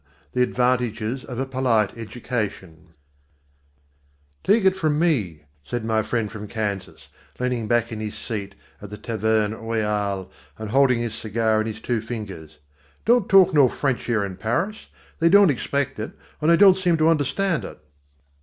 [0.33, 2.87] The Advantages of a Polite Education_
[4.43, 8.89] "TAKE it from me," said my friend from Kansas, leaning back in his seat at
[8.89, 12.57] the Taverne Royale and holding his cigar in his two fingers
[13.05, 14.87] "don't talk no French here in Paris.
[15.19, 17.77] They don't expect it, and they don't seem to understand it."